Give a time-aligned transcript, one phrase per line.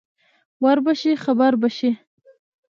[0.63, 1.89] ور به شې خبر به شې.